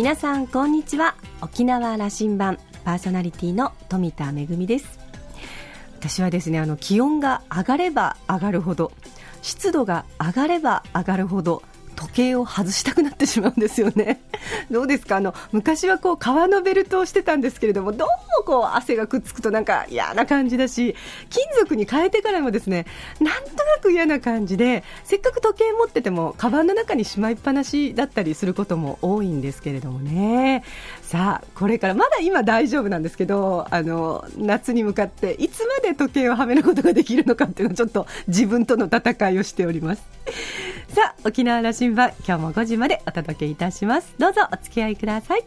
[0.00, 1.14] 皆さんこんにちは。
[1.42, 4.98] 沖縄羅針盤パーソナリティの富田恵です。
[5.98, 8.92] 私はですねあの気温が上がれば上がるほど
[9.42, 11.62] 湿度が上がれば上がるほど
[12.00, 14.22] 時計を外したくなってしまうんですよね。
[14.70, 15.16] どうですか？
[15.16, 20.96] あの昔はこう革のベルトをしてたんですけれどもどうもこう汗がくっつくとなんか嫌な感じだし
[21.28, 22.86] 金属に変えてからもですね
[23.20, 30.64] なんとなく嫌な感じでせっかく時計持っててもカバンの中にしまいっぱなしだったりすることも多いんですけれどもね
[31.02, 40.02] さあこれからまだ今大丈夫なんですけどあの夏に向かっていつまで時計をはめることができるのかっていうのをちょっと自分との戦いをしております。
[40.94, 44.12] さあ沖縄羅針盤今日も5時までお届けいたします。
[44.18, 45.44] どうぞお付き合いください。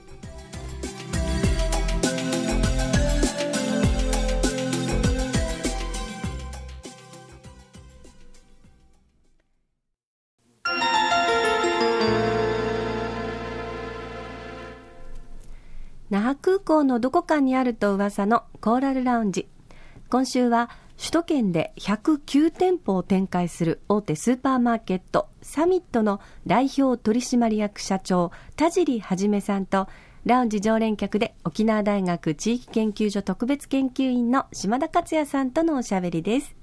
[16.09, 19.49] 那覇空港のどこかにあると噂のコーラルラウンジ。
[20.09, 20.69] 今週は
[21.03, 29.89] 首都圏で109店舗を展開する大手スーパーマーケットサミットの代表取締役社長田尻はさんと
[30.23, 36.55] ラウンジ常連客で沖縄大学地域研究所特別研究員の島田克也さんとのおしゃべりです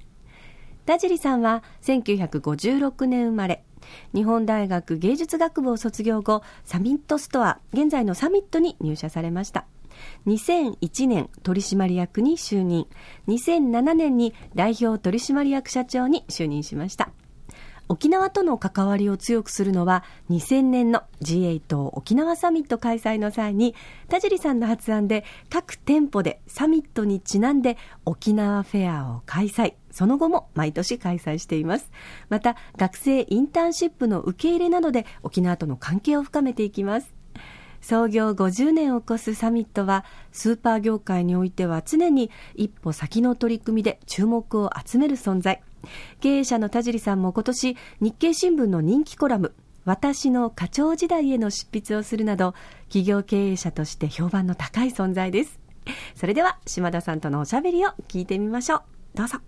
[0.87, 3.63] 田尻さんは1956年生まれ
[4.15, 9.67] 日本大学芸術学部を卒業後サミットストア現在のサミットに入社されました
[10.27, 12.87] 2001年取締役に就任
[13.29, 17.11] 2007年に代表取締役社長に就任しました。
[17.91, 23.75] 沖縄との関わりを強くするのは2000年の G8 沖縄サミット開催の際に
[24.09, 29.75] 田尻さんの発案で各店舗でサミットにちなんで沖縄フェアを開催。
[29.91, 31.91] その後も毎年開催しています。
[32.29, 37.20] また学生インターンシップの受け入れなどで沖縄との関係を深めていきます。
[37.81, 45.63] 創業50年を超すサミットはスーパー業界においては常に一歩先の取り組みで注目を集める存在。
[46.21, 49.55] 経営者の田尻さんも今年日経新聞の人気コラム
[49.85, 52.55] 私の課長時代への執筆をするなど
[52.89, 55.59] 企業経営者として評判の高い存在です。
[56.15, 58.83] それでは島田さんとのおしゃべりを聞いてみましょう。
[59.15, 59.39] どうぞ。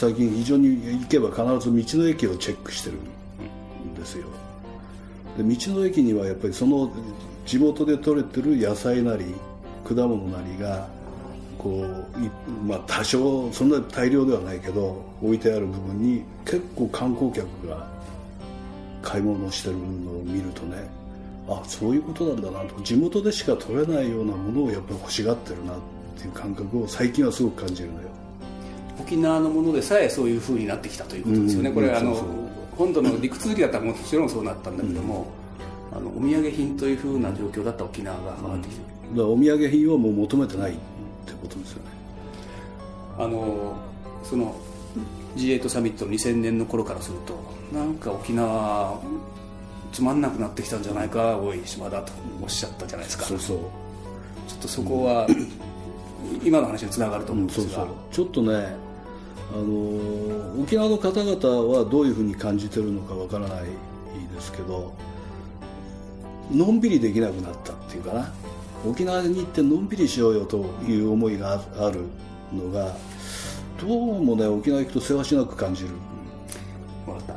[0.00, 4.28] 最近非常に行けば必ず道の駅をチェックしてるんですよ。
[5.36, 6.90] で道の駅にはやっぱりその
[7.44, 9.26] 地元で採れてる野菜なり
[9.86, 10.88] 果物なりが
[11.58, 17.86] こうまあ多少そんな大量ではないけど置いてある部分に結構観光客が
[19.02, 20.78] 買い物してるのを見るとね
[21.46, 22.80] あそういうことなんだなと。
[22.80, 25.76] 地元でしか取れないようなものをやっぱり欲しがってるなっ
[26.16, 28.09] ていう感覚を最近はすごく感じるのよ。
[29.10, 32.14] 沖縄のものでさえそういうふうになってきたということですよね、うん、これあの
[32.76, 35.26] 本土の陸続きだったらもちろんそうなったんだけども、
[35.90, 40.74] うん、あのお土産品というふうな状況だった沖縄が変わってきてる、うん、だお土産品はもう求めてないっ
[41.26, 41.90] てことですよね。
[43.18, 43.76] あの
[44.22, 44.54] その
[45.34, 47.36] G8 サミットの2000年の頃からすると
[47.76, 49.00] なんか沖縄
[49.92, 53.24] つまんなくなってきたんじゃないかおい島だとおっしゃったじゃないですか。
[53.24, 53.58] そうそう。
[54.48, 55.26] ちょっとそこは、
[56.44, 57.94] 今の話につながると思うんですが、そうそう。
[58.12, 58.89] ちょっとね
[59.52, 63.64] あの沖縄の方々はどういうふうに感じてるのかわからない
[64.34, 64.94] ですけど
[66.52, 68.32] のんびりできなくなったっていうかな。
[68.86, 72.00] 沖縄に行ってのんびりしようよという思いがある
[72.52, 72.96] のが
[73.78, 75.90] どうもね沖縄行くとせわしなく感じる。
[77.06, 77.34] 分かった。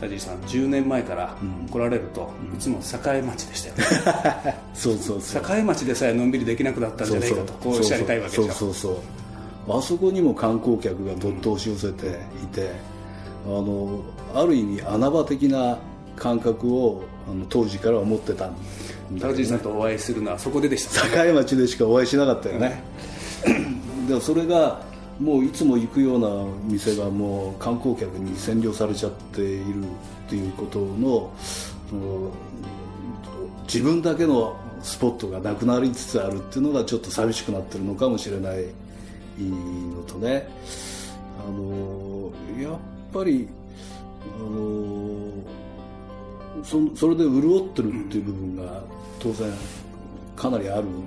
[0.00, 1.36] 田尻さん10年前から
[1.70, 4.56] 来られると、うん、いつも栄町でしたよね。
[4.72, 5.42] そうそうそう。
[5.58, 8.44] 栄町でさえのんびりできなくなったんじゃないかとこうおっしゃりたいわけでしょ。
[8.44, 8.96] そうそうそう
[9.76, 12.70] あそこにも観光客がどっと押し寄せていて、
[13.44, 14.02] あの
[14.34, 15.78] ある意味穴場的な
[16.16, 18.54] 感覚をあの当時から思ってたん
[19.18, 22.82] だ、ね、さんとお会いするのはそこででした、ね、境町でしかお会いしなかったよね、
[24.08, 24.82] でそれが
[25.20, 26.28] もういつも行くような
[26.64, 29.84] 店がもう観光客に占領されちゃっているっ
[30.28, 31.30] ていうことの
[33.64, 38.64] 自分だけのスポットがなくなりつつあるっていうのがちょっと寂しくなってるのかもしれない
[39.44, 40.48] のとね。
[41.38, 42.78] あのやっ
[43.12, 43.48] ぱり
[44.36, 45.28] あの
[46.64, 48.82] そそれで潤ってるっていう部分が
[49.20, 49.50] 当然
[50.36, 51.04] かなりあるん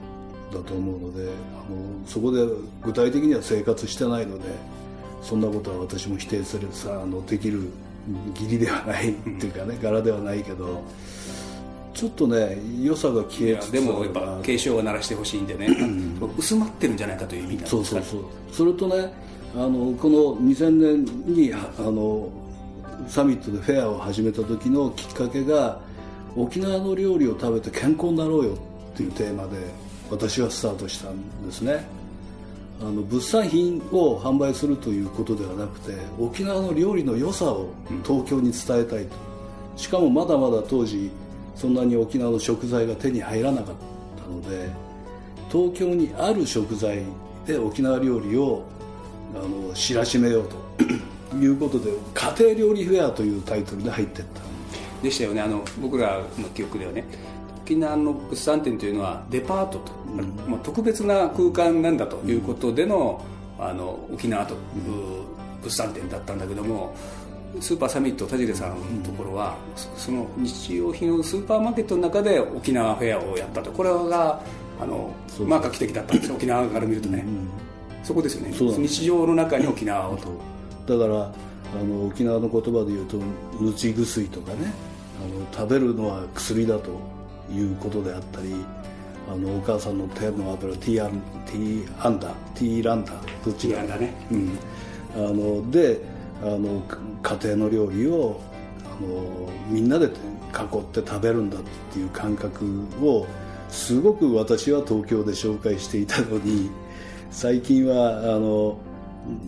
[0.51, 2.45] だと思うのであのそこで
[2.81, 4.45] 具体的には生活してないので
[5.21, 7.69] そんなことは私も否定するさあのできる
[8.33, 10.81] 義理ではないっていうかね柄ではないけど
[11.93, 15.67] ちょっとね良さが消えつつでもやっぱ警鐘を鳴らしてほしいんでね、
[16.37, 18.23] 薄まってるんじゃないかという意味なんですそうそうそう。
[18.51, 19.13] それとね
[19.53, 22.29] あのこの2000年にあの
[23.07, 25.79] サミットでフェアを始めた時のきっかけが
[26.35, 28.57] 沖縄の料理を食べて健康になろうよ
[28.93, 29.57] っていうテーマで
[30.09, 31.85] 私はスタートしたんですね。
[32.79, 37.69] あの物産品を販売するということではなくて沖縄の料理の良さを
[38.03, 39.15] 東京に伝えたいと、
[39.75, 41.11] しかもまだまだ当時
[41.55, 43.75] そんなに沖縄の食材が手に入らなかっ
[44.17, 44.69] たので
[45.51, 47.03] 東京にある食材
[47.45, 48.63] で沖縄料理を
[49.35, 50.57] あの知らしめようと
[51.37, 54.41] いうことで家庭料理フェアというタイトルで入っていった。
[55.01, 55.41] でしたよね。
[55.41, 57.05] あの僕らの記憶ではね
[57.63, 63.23] 沖縄の物産展というのはデパートと、うん、まあ、特別な空間なんだということでの
[63.59, 64.59] うん、あの沖縄という
[65.61, 66.95] 物産展だったんだけども
[67.59, 73.71] スーパーサミット田尻さんのところは、うん、その日用品のスーパーマーケットの中で沖縄フェアをやったと。
[73.71, 74.41] これが
[74.79, 75.13] あの
[75.45, 76.31] まあ画期的だったんです。
[76.33, 77.25] 沖縄から見るとね、
[78.03, 78.53] そこですよね。
[78.53, 80.97] 日常の中に沖縄をと。
[80.97, 81.31] だから
[81.79, 83.17] あの沖縄の言葉で言うと
[83.59, 84.91] 「ぬち薬」とかね。
[85.21, 86.89] あの食べるのは薬だと
[87.51, 88.55] いうことであったり
[89.31, 94.57] あのお母さんの手の油ティーアンティーアンダーティーランダーどっちがね、うん、
[95.15, 96.01] あので
[96.41, 96.81] あの
[97.21, 98.41] 家庭の料理を
[98.85, 100.11] あのみんなで囲っ
[100.91, 101.61] て食べるんだっ
[101.93, 102.65] ていう感覚
[103.01, 103.27] を
[103.69, 106.69] すごく私は東京で紹介していたのに
[107.29, 108.77] 最近はあの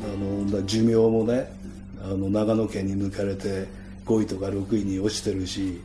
[0.01, 1.51] あの寿命もね
[2.03, 3.67] あの長野県に抜かれて
[4.05, 5.81] 5位とか6位に落ちてるし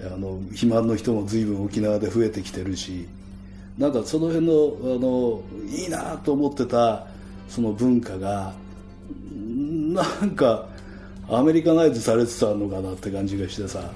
[0.00, 3.06] あの肥満の人も随分沖縄で増えてきてるし
[3.78, 7.06] なんかその辺のあのいいなと思ってた
[7.48, 8.52] その文化が
[9.94, 10.66] なんか
[11.28, 13.90] アメリカナイズされつつあるのかなって感じがしてさ。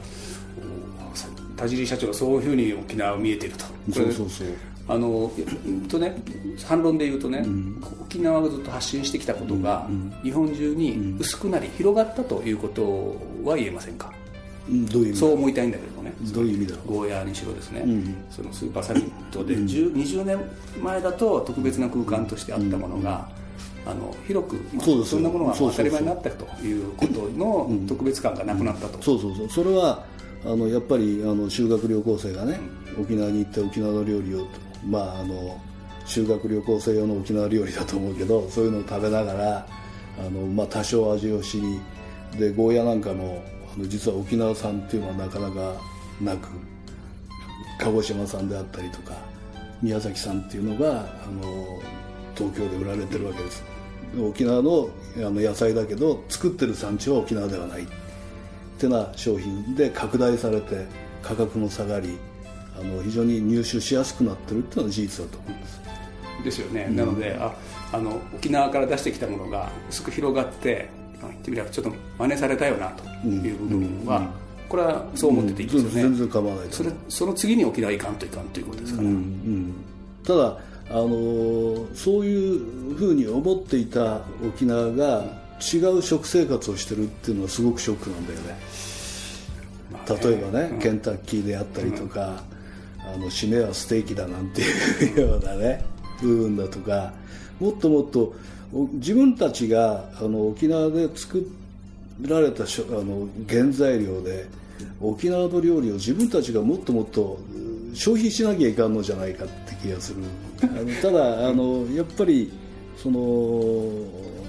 [1.57, 3.65] 田尻社長はそういうふうに沖縄見えてると。
[3.93, 4.49] そうそうそう。
[4.87, 5.33] あの
[5.89, 6.15] とね
[6.67, 13.17] 反論で言うとね、うん、沖縄がずっと発信してきたことが、うん、日本中に薄くなり、広がったということ
[13.49, 14.13] は言えませんか、
[14.69, 16.13] どういうそう思いたいんだけどね。
[16.35, 16.89] どういう意味だろう？
[16.89, 20.39] ゴーヤーにしろですね、うん、そのスーパーサミットで、うん、20年
[20.83, 23.29] 前だと特別な空間としてあったものが、
[23.87, 29.49] あの広く、まあ、そそんなものが当たり前になったということの特別感がなくなったと、そうそうそう。
[29.51, 30.05] それは
[30.45, 32.61] あのやっぱりあの修学旅行生がね、
[32.99, 34.47] 沖縄に行って沖縄の料理を
[34.87, 35.61] まああの
[36.07, 39.67] 修学旅行生用の沖縄料理だと思うけどそういうのを食べながら
[40.19, 41.81] あの、まあ、多少味を知り
[42.39, 43.43] でゴーヤなんかも
[43.75, 45.75] あの実は沖縄産っていうのはなかなか
[46.21, 46.49] なく
[47.79, 49.17] 鹿児島産であったりとか
[49.83, 51.43] 宮崎産っていうのがあの
[52.35, 53.63] 東京で売られてるわけです
[54.21, 57.83] 沖縄のあの野菜だけど作ってる産地は沖縄ではない。
[57.83, 57.87] っ
[58.77, 60.87] てな商品で拡大されて
[61.23, 62.19] 価格も下がり
[62.79, 65.81] あの非常に入手しやすくなってるっていうのは事実だと思います。
[66.43, 67.55] ですよね、うん、なのであ
[67.93, 70.89] あの沖縄から出してきたものが薄く広がって
[71.23, 74.31] 言ってみればちょっと真似されたよなという部分は、
[74.69, 79.09] これはそう思ってていいですよね、全然構わないそれその次に沖縄いかんといかんということですから、
[80.27, 80.59] ただ
[80.91, 85.25] あのそういうふうに思っていた沖縄が
[85.61, 88.59] 違う食生活をしてるっていうのはすごくショックなんだよね、
[89.93, 92.43] まあ、例えばね、うん、ケンタッキーであったりとか、
[93.07, 95.85] うん、あの締めはステーキだなんていうようなね
[96.21, 97.13] 部分だとか
[97.61, 98.35] もっともっと
[98.95, 101.49] 自分たちがあの沖縄で作
[102.21, 104.49] られたあの原材料で
[105.01, 107.39] 沖縄の料理を自分たちがもっともっと
[107.95, 110.23] 消費しなきゃいかんのじゃないかって気がする。
[110.63, 112.51] あのただあのやっぱり
[112.97, 113.91] その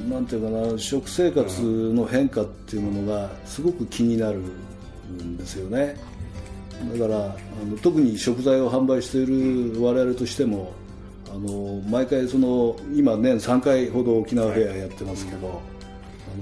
[0.10, 4.40] なんていうかな食生活の変化っていうものがすごく気になる
[5.22, 5.96] んですよね。
[6.94, 10.74] だからあの特に食材を販売している我々としても
[11.34, 15.58] あの毎回その今年3回ほど沖縄フェアやってますけど、はい、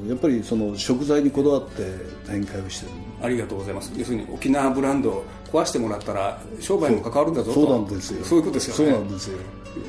[0.08, 1.84] やっぱりその食材にこだわって
[2.26, 2.92] 展開をしてる。
[3.22, 3.92] ありがとうございます。
[3.96, 8.26] 要するに沖縄ブランドを壊してもらったら商売も関わるんだぞそうなんですよ。
[8.26, 8.92] そういうことですよね。
[8.94, 9.38] そうなんですよ。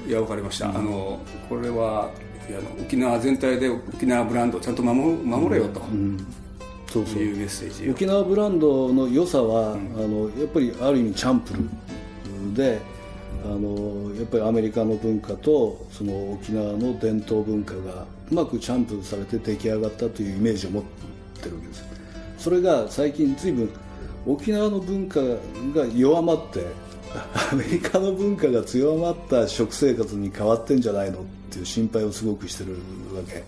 [0.06, 2.10] いや分かりました、うん、あのこれは
[2.48, 5.86] いや沖縄全体で沖縄ブランドをちゃんと守守れよと、うん。
[5.86, 6.26] うん。
[6.86, 7.18] そうそう。
[7.18, 7.90] いうメッセージ。
[7.90, 12.80] 沖縄ブランドの良さは、うん、あのやっぱりある意味チャンプルで
[13.44, 20.82] あのやっぱりアメリカの文化とその沖縄の伝統文化がうまくチャンプされて出来上がったというイメージを持っ
[21.42, 21.84] てるわけです。
[22.38, 23.68] それが最近随分
[24.26, 25.36] 沖縄の文化が
[25.94, 26.64] 弱まって
[27.52, 33.44] アメリカの文化が強まった食生活に変わってんじゃないのっていう心配をすごくしてるわけ。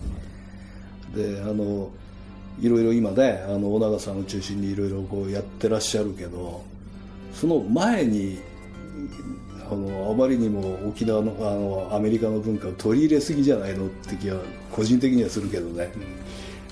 [1.21, 1.91] であの
[2.61, 6.65] いろいろ今ねあの尾長さんを中心にいろいろこうやってらっしゃるけど
[7.33, 8.39] その前に
[9.71, 15.91] あのあまりにも沖縄のあのアメリカの文化を取り入れすぎじゃないのって気は個人的にはするけどね、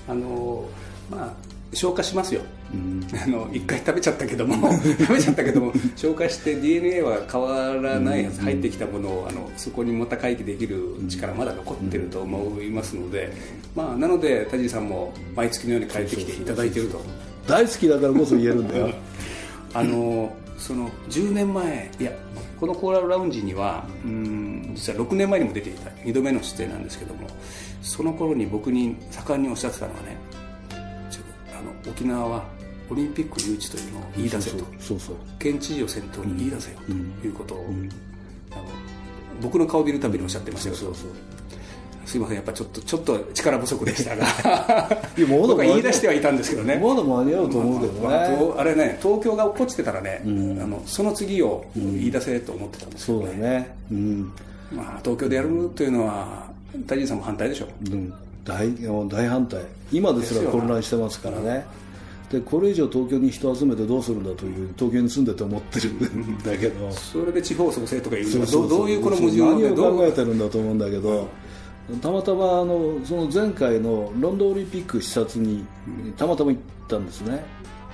[0.07, 0.65] あの
[1.09, 1.33] まあ
[1.73, 2.41] 消化しますよ、
[3.25, 13.31] あの一回食べちゃったけども 食べちゃったけども消化して DNA は変わらないはず、入ってきたものをあのそこにまた回帰できる力まだ残ってると思いますので、
[13.75, 17.01] まあ、なので田尻さんも毎月のように帰ってきていただいていると。
[17.47, 18.89] 大好きだからこそ言えるんだよ。
[19.73, 22.11] あのその10年前いや
[22.59, 27.27] このコーラルラウンジにはうん実は6年前にも出ていた2度目の出演なんですけども
[27.81, 30.17] その頃に僕に盛んにおっしゃってたのはね
[31.57, 32.45] あの沖縄は
[32.89, 34.65] オリンピック誘致というのを言い出せと。
[34.79, 36.77] そうそう県知事を先頭に言い出せよ
[37.21, 37.65] ということを、
[38.51, 38.63] あの
[39.41, 40.81] 僕の顔を見るたびにおっしゃってましたけど。
[40.83, 41.34] そうそう
[42.05, 44.25] すいませんやっぱちょっとちょっと力不足でしたが。
[45.17, 46.75] いやまだ僕は言い出してはいたんですけどね。
[46.75, 53.75] まだ間に合うと思うけどね、まあとあれね東京が落っこちてたらね、あのその次を言い出せと思ってたんですけど、そうだね。
[53.91, 54.31] うん。
[54.71, 56.51] まあ、東京でやるというのは
[56.87, 57.95] 田尻さんも反対でしょう。
[57.95, 58.13] ん。
[58.43, 58.67] 大
[59.07, 59.61] 大反対。
[59.91, 61.65] 今ですら混乱してますからね。
[62.29, 66.91] でこれ以上東京に人集めてどうするんだという東京に住んでて思ってるんだけど。
[66.91, 71.27] それで地方創生とかいうのはどういうこの矛盾何をでどう考えてるんだと思うんだけど、
[72.01, 75.65] たまたまあのその前回のロンドンオリンピック視察に
[76.17, 77.43] たまたま行ったんですね。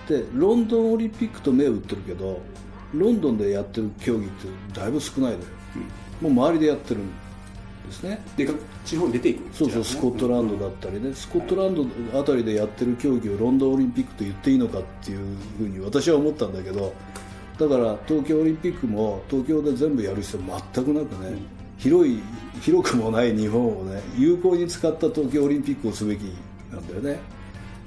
[0.08, 2.40] でロンドンオリンピックと目を打ってるけど
[2.94, 4.48] ロンドンでやってる競技って
[4.80, 5.44] だいぶ少ないのよ、
[6.22, 7.08] もう周りでやってるん
[7.88, 8.22] ですね。
[8.38, 8.50] で
[8.86, 11.14] 地方に出ていくそうそうスコットランドだったりね。
[11.14, 11.86] スコットランド
[12.20, 15.20] あたりでやってる競技をロンドンオリンピックと言っていいのかっていう
[15.58, 16.94] ふうに私は思ったんだけど
[17.60, 21.38] だから東京オリンピックも東京で全部やる必要全くなくね、
[21.82, 22.22] 広い
[22.62, 26.22] 広くもない日本をね有効に使った東京オリンピックをすべき
[26.72, 27.20] なんだよね。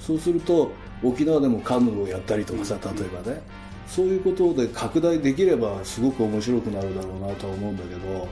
[0.01, 0.71] そうすると
[1.03, 3.41] 沖縄でもカヌーをやったりとかさ例えばね。
[3.87, 8.29] そういうことで拡大できればすごく面白くなるだろうなとは思うんだけど。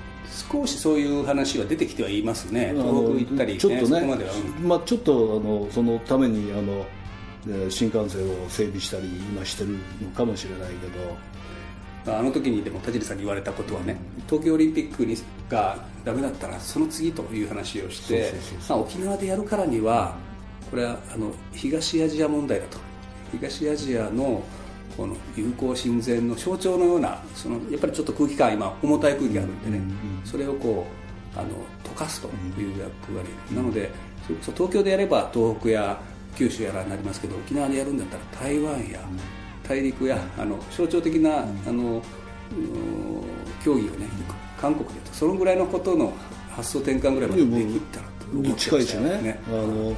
[0.50, 2.70] 少しそういう話は出てきてはいますね。
[2.70, 6.86] あの東北行ったり、ね、ちょっとねまでは、うんまあ、ちょっとあのそのためにあの
[7.46, 11.16] えー新幹線を整備したり今してるのかもしれないけど
[12.06, 15.16] あの時にでも田尻さんに言われたことはね東京オリンピックに
[15.48, 18.32] がダメだったらその次という話をして
[18.68, 20.16] 沖縄でやるからには
[20.70, 22.78] これはあの東アジア問題だと。
[23.30, 24.42] 東アジアの
[24.96, 29.80] この友好親善の象徴のようなそのやっぱりちょっと空気感今重たい空気があるんでね、
[30.24, 30.86] それをこ
[31.34, 31.48] うあの
[31.82, 32.28] 溶かすと
[32.60, 33.90] いう役割、なので
[34.54, 35.98] 東京でやれば東北や
[36.36, 39.00] 九州やらになりますけど沖縄でやるんだったら台湾や
[39.68, 42.02] 大陸やあの象徴的な、あの
[43.64, 44.08] 競技をね
[44.60, 46.12] 韓国でやったそのぐらいのことの
[46.50, 49.40] 発想転換ぐらいまでできたら近いしよね。
[49.48, 49.94] あの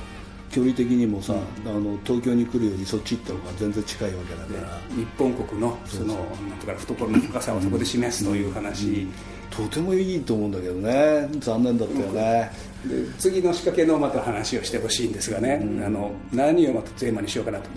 [0.50, 1.35] 距離的にもさ、
[1.66, 9.09] あの東京に来るよりそっち行った方が全然近いわけだから、日本国のそのなんとか懐の深さをそこで示すという話、
[9.50, 11.28] とてもいいと思うんだけどね。
[11.40, 12.52] 残念だったよね、
[12.85, 17.68] で次の仕掛けのまた話をしてほしいんですがね、あの何をまたテーマにしようかなと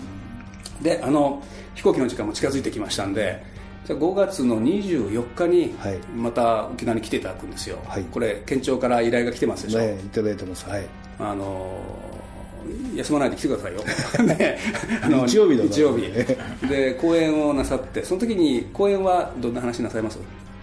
[0.82, 1.42] であの
[1.74, 3.42] 飛行機の時間も近づいてきましたんで
[3.86, 5.98] じゃあ5月の24日にはい。
[6.14, 8.04] また沖縄に来ていただくんですよ、はい。
[8.04, 10.68] これ県庁から依頼が来てますでしょ、ねいただいてます。
[10.68, 10.84] はい。
[11.18, 11.80] あの
[12.94, 13.80] 休まないで来てくださいよ。
[14.36, 14.58] ね。
[15.02, 15.70] あの日曜日だね。
[15.70, 16.02] 日曜日。
[16.68, 20.18] で講演をなさってその時に講演はどんな話なさいます？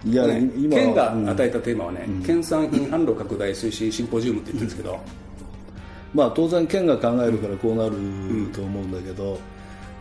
[0.06, 0.52] いやね。
[0.56, 5.00] 今県が与えたテーマはね、県産品販路拡大推進シンポジウムって言ってるんですけど、
[6.14, 7.96] まあ当然県が考えるからこうなる
[8.54, 9.40] と思うんだけど、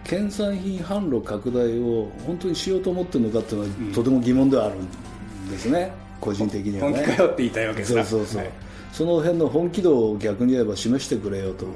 [0.04, 5.92] 県産品販路拡大を本当にしようと思ってるのかっていうのは、とても疑問ではあるんですね。
[6.20, 8.50] 個人的には本ね気かよって言いたいわけですかそうそうそう、はい
[8.94, 11.66] その辺の本気度を逆に言えば示してくれよと。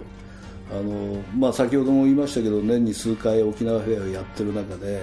[0.70, 5.02] あの、まあ、先ほども言いましたけど年に数回沖縄フェアをやってる中で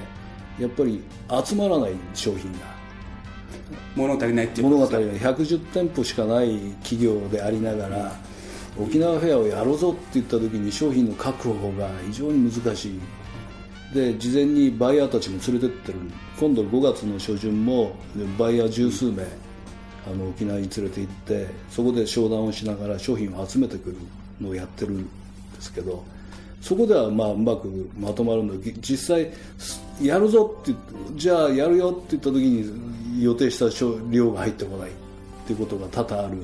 [0.58, 1.04] やっぱり
[1.46, 2.60] 集まらない商品が。
[3.98, 4.98] 物足りないっていうことですか？
[5.00, 8.16] 物語が110店舗しかない企業でありながら
[8.78, 13.00] 沖縄フェアをやろうぞって言った時に商品の確保が非常に難しい。
[13.94, 16.00] で事前にバイヤーたちも連れてってる。
[16.40, 17.96] 今度5月の初旬も
[18.38, 19.24] バイヤー十数名
[20.08, 23.98] あの沖縄に連れて行ってそこで商談をしながら商品を集めてくる
[24.40, 25.10] のをやってるんで
[25.60, 26.04] すけど
[26.62, 29.32] そこではまあうまくまとまるんだけど実際
[30.02, 30.74] やるぞって
[31.16, 33.66] じゃあやるよって言った時に予定した
[34.12, 34.94] 量が入ってこないっ
[35.48, 36.38] ていうことが多々ある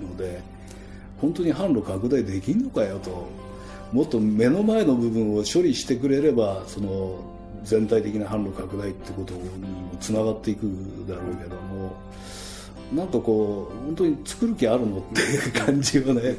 [0.00, 0.40] ので
[1.20, 3.28] 本当に販路拡大できんのかよと。
[3.92, 7.18] もっと目の前の部分を処理してくれればその
[7.64, 9.48] 全体的な販路拡大ってことにも
[10.00, 10.62] つながっていく
[11.08, 11.92] だろうけども。
[12.94, 16.34] なんかこう本当に作る気あるのっていう感じをね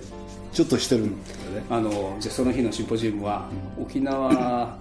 [0.51, 1.65] ちょっとしてるんだよね。
[1.69, 3.49] あのじゃあその日のシンポジウムは、
[3.81, 4.75] 沖縄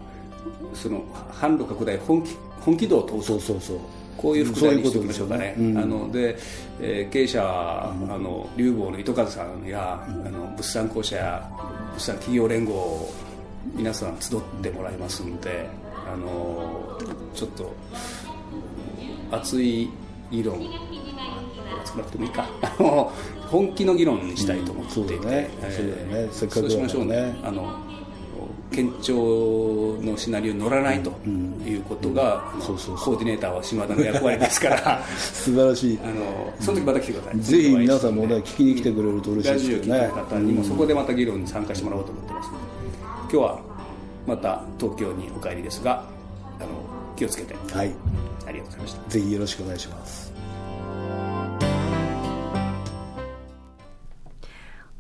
[0.75, 3.27] その販路拡大本気本気度を通す。
[3.27, 3.79] そうそうそう
[4.21, 5.55] こういう副題にしておきましょうかね。
[5.57, 5.81] そういうね。
[5.81, 5.83] うん。
[5.83, 6.37] あので、
[6.81, 11.51] えー経営者は、あの竜坊の糸数さんや、あの物産公社や
[11.93, 13.11] 物産企業連合
[13.75, 15.67] 皆さん集ってもらいますんで、
[16.07, 16.99] あの
[17.35, 17.73] ちょっと
[19.31, 19.89] 熱い
[20.31, 20.59] 議論
[21.83, 22.47] 熱くなくてもいいか。
[23.51, 25.23] 本気の議論にしたいと思っていて、うん。
[25.23, 25.51] そうだね。
[25.61, 26.29] そうだよね。
[26.31, 26.69] せっかくだからね。
[26.69, 27.39] そうしましょうね。
[27.43, 27.75] あの
[28.73, 31.11] 県庁のシナリオに乗らないと
[31.67, 35.03] いうことが、コーディネーターは島田の役割ですから。
[35.17, 35.99] 素晴らしい。
[36.03, 37.41] あのその時また来てください。
[37.41, 39.69] ぜひ皆さんもね聞きに来てくれると嬉しいラですね。
[39.69, 42.59] ジオ聞いてる方にもそこでまた議論に参加してもらおうと思ってますので
[43.23, 43.61] 今日は
[44.27, 46.05] また東京にお帰りですが
[46.61, 46.69] あの
[47.17, 47.55] 気をつけて。
[47.73, 47.93] はい。
[48.47, 49.11] ありがとうございました。
[49.11, 50.30] ぜひよろしくお願いします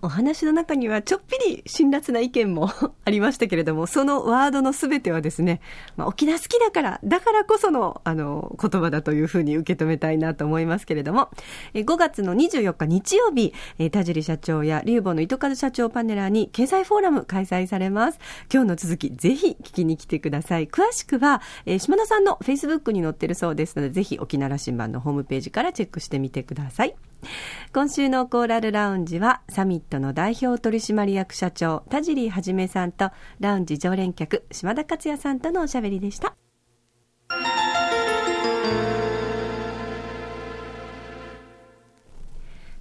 [0.02, 2.70] お話の中にはちょっぴり辛辣な意見も
[3.04, 5.60] ありましたけれども、そのワードのすべてはですね、
[5.96, 11.30] まあ、沖縄好きだから、だからこその、あの、言葉だというふうに受け止めたいなと思いますけれども、
[11.74, 18.18] え5月の24日日曜日、え田尻社長やリューボの糸数社長パネラーに経済フォーラム開催されます。
[18.52, 20.66] 今日の続き、ぜひ聞きに来てください。
[20.66, 26.94] 詳しくは、え島田さんの Facebook に載ってるそうですので、ぜひ沖縄羅針盤のホームページからチェックしてみてください。
[27.72, 36.34] 今週のコーラルラウンジはサミットの代表取締役社長田尻はじめさんとラウンジ常連客島田克也さんとのおしゃべりでした。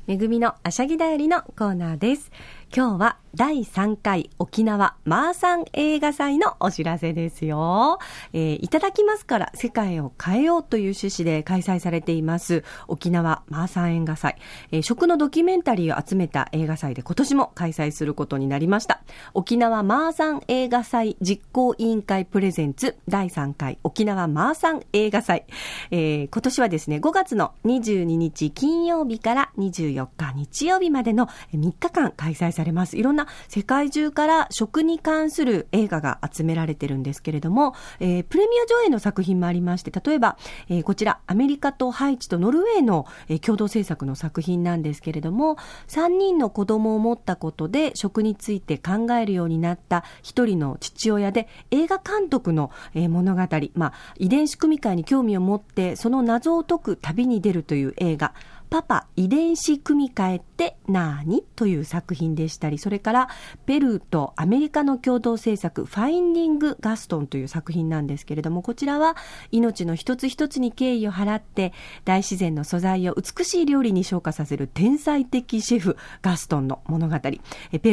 [0.10, 2.32] めぐみのあしゃぎだよりのコーナーです。
[2.76, 8.00] 今日は第3回沖縄マーサン映画祭のお知らせですよ。
[8.34, 14.38] えーいただきますから世界を変えようという趣旨で開催されています沖縄マーサン映画祭。
[14.72, 19.02] えー食のドキュメンタリーを集めた映画祭で今年も開催することになりました。
[19.34, 25.46] 沖縄マーサン映画祭実行委員会プレゼンツ第3回沖縄マーサン映画祭。
[25.92, 32.98] えー今年はですね、5月の22日金曜日から24日日曜日までの3日間開催されます。
[32.98, 40.38] いろんな世界中から食に関する映画が集められてるんですけれども、えープレミア上映の作品もありまして、例えば、
[40.68, 58.34] えーこちらアメリカとハイチとノルウェーの、えー共同制作の作品なんですけれども、3人の子供を持ったことで食について考えるようになった一人の父親で映画監督の、えー物語、まあ、遺伝子組み換えに興味を持ってその謎を解く旅に出るという映画、
[58.70, 63.30] パパ遺伝子組み換えってなにという作品でしたり、それから
[63.66, 69.16] ペルーとアメリカの共同制作ファインディング・ガストンという作品なんですけれども、こちらは
[69.52, 71.72] 命の一つ一つに敬意を払って
[72.04, 77.18] 大自然の素材を美しい料理に昇華させる天才的シェフガストンの物語。
[77.20, 77.40] ペ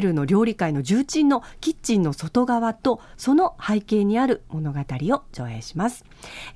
[0.01, 6.05] ルーの料理界の重鎮のキッチンの外側とその背景にある物語を上映します。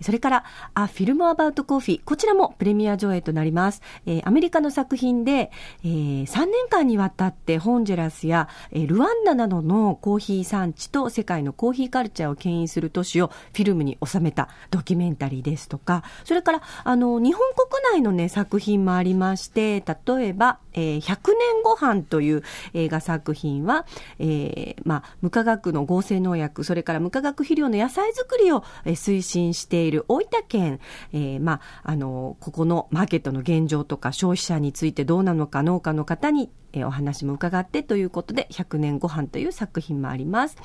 [0.00, 0.44] それから、
[0.74, 2.04] あ、フィルムアバウトコーヒー。
[2.04, 3.80] こちらもプレミア上映となります。
[4.06, 5.52] えーアメリカの作品で、
[5.84, 22.42] えー3年間にわたってホンジュラスや、えールワンダなどのコーヒー産地と世界のコーヒーカルチャーを牽引する都市をフィルムに収めたドキュメンタリーですとか、それから、あの、日本国内のね、作品もありまして、例えば、えー100年ご飯という
[22.74, 23.86] 映画作品は、
[24.18, 30.80] えーまあ、無化学の合成農薬、それから無化学肥料の野菜作りを、えー推進している大分県、
[31.12, 40.56] えーまあ、あの、ここのマーケットの現状とか消費者についてどうなのか農家の方にえお話も伺ってということで、100年ご飯という作品もあります。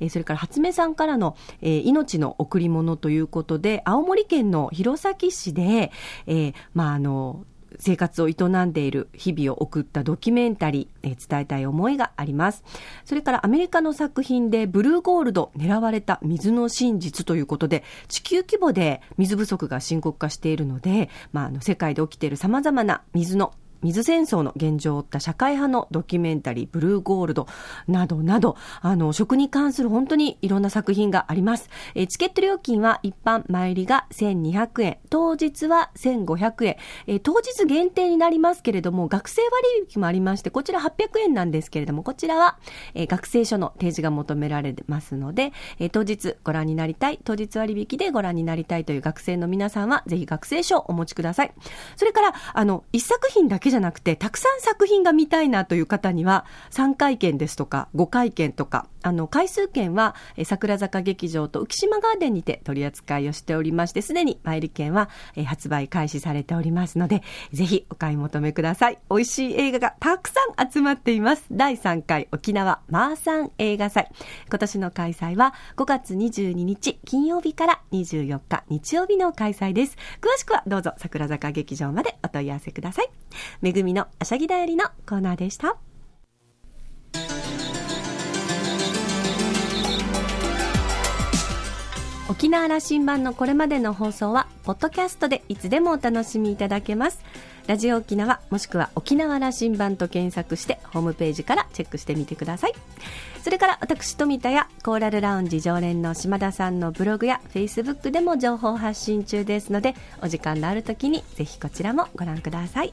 [0.00, 5.92] えそれから、初目さんからの、え命の贈り物ということで、青森県の弘前市で、
[6.26, 7.44] えーまあ、あの、
[7.78, 12.64] 生活を営んでいる日々を送ったドキュメンタリー、えー伝えたい思いがあります。
[13.04, 27.46] それからアメリカの作品でブルーゴールド狙われた水の真実ということで地球規模で水不足が深刻化しているので、まあ、あの世界で起きている様々な水の水戦争の現状を追った社会派のドキュメンタリー、ブルーゴールド
[27.88, 31.70] などなど、あの、食に関する本当にいろんな作品があります。
[31.94, 39.50] えチケット料金は一般前売りが1200円、当日は1500円、え当日限定になりますけれども、学生割
[39.94, 42.58] 引もありまして、こちら800円なんですけれども、こちらは、
[42.94, 51.52] え学生証の提示が求められますので、え当日ご覧になりたい、当日割引でご覧になりたいという学生の皆さんは、ぜひ学生証をお持ちください。
[51.96, 68.98] それから、あの、一作品だけじゃなくて、たくさん作品が見たいなという方には、3回券ですとか、5回券とか、あの、回数券は、え桜坂劇場と浮島ガーデンにて取り扱いをしておりまして、すでに参り券は、え発売開始されておりますので、ぜひお買い求めください。
[69.10, 71.44] 美味しい映画がたくさん集まっています。
[71.50, 74.10] 第3回沖縄マーサン映画祭。
[74.48, 79.96] 今年の開催は5月22日金曜日から24日日曜日の開催です。
[80.20, 83.10] 詳しくはどうぞ桜坂劇場までお問い合わせください。
[83.60, 85.76] めぐみのあしゃぎだよりのコーナーでした。
[92.30, 97.22] 沖縄羅針盤のこれまでの放送は、ポッドキャストでいつでもお楽しみいただけます。
[97.66, 102.72] ラジオ沖縄、もしくは沖縄羅針盤と検索して、ホームページからチェックしてみてください。
[103.42, 112.92] それから私、富田やコーラルラウンジ常連の島田さんのブログやフェイスブックでも情報発信中ですので、お時間のある時にぜひこちらもご覧ください。